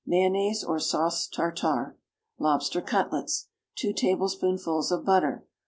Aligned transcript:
Mayonnaise, 0.03 0.63
or 0.63 0.79
sauce 0.79 1.27
tartare. 1.27 1.95
Lobster 2.39 2.81
cutlets. 2.81 3.49
2 3.75 3.93
tablespoonfuls 3.93 4.91
of 4.91 5.05
butter. 5.05 5.45